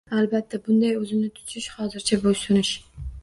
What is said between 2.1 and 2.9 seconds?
bo‘ysunish